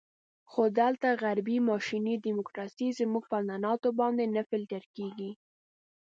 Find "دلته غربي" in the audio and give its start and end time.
0.79-1.57